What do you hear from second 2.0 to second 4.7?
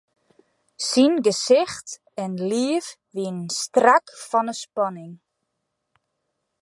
en liif wiene strak fan 'e